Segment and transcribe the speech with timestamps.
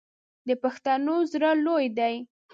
[0.47, 2.15] د پښتنو زړه لوی دی.